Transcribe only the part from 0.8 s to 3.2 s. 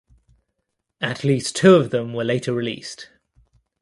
At least two of them were later released.